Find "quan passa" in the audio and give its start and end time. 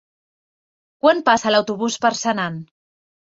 1.03-1.53